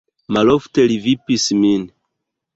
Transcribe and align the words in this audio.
Malofte 0.37 0.85
li 0.93 0.95
vipis 1.05 1.47
min. 1.61 1.87